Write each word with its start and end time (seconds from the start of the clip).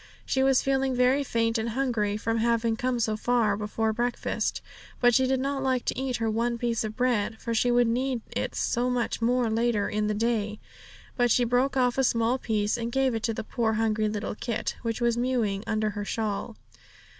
She 0.25 0.41
was 0.41 0.63
feeling 0.63 0.95
very 0.95 1.23
faint 1.23 1.59
and 1.59 1.69
hungry, 1.69 2.17
from 2.17 2.39
having 2.39 2.75
come 2.75 2.99
so 2.99 3.15
far 3.15 3.55
before 3.55 3.93
breakfast; 3.93 4.59
but 4.99 5.13
she 5.13 5.27
did 5.27 5.39
not 5.39 5.61
like 5.61 5.85
to 5.85 5.95
eat 5.95 6.17
her 6.17 6.27
one 6.27 6.57
piece 6.57 6.83
of 6.83 6.95
bread, 6.97 7.39
for 7.39 7.53
she 7.53 7.69
would 7.69 7.85
need 7.85 8.21
it 8.35 8.55
so 8.55 8.89
much 8.89 9.21
more 9.21 9.47
later 9.47 9.87
in 9.87 10.07
the 10.07 10.15
day. 10.15 10.59
But 11.17 11.29
she 11.29 11.43
broke 11.43 11.77
off 11.77 11.99
a 11.99 12.03
small 12.03 12.39
piece 12.39 12.77
and 12.77 12.91
gave 12.91 13.13
it 13.13 13.21
to 13.21 13.33
the 13.35 13.43
poor 13.43 13.73
hungry 13.73 14.09
little 14.09 14.33
kit, 14.33 14.75
which 14.81 15.01
was 15.01 15.17
mewing 15.17 15.63
under 15.67 15.91
her 15.91 16.03
shawl. 16.03 16.55